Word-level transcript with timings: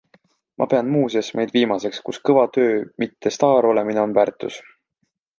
Ma 0.59 0.67
pean 0.69 0.87
muuseas 0.93 1.27
meid 1.39 1.51
viimaseks, 1.57 1.99
kus 2.07 2.19
kõva 2.29 2.45
töö, 2.55 2.79
mitte 3.03 3.33
staar 3.35 3.67
olemine 3.73 4.01
on 4.05 4.17
väärtus. 4.19 4.57